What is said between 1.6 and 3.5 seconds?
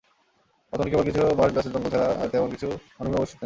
জঙ্গল ছাড়া আর তেমন কিছু বনভূমি অবশিষ্ট নেই।